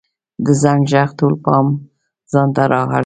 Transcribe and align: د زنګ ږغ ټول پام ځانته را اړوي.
د 0.43 0.45
زنګ 0.61 0.81
ږغ 0.91 1.09
ټول 1.19 1.33
پام 1.43 1.65
ځانته 2.31 2.63
را 2.71 2.81
اړوي. 2.85 2.99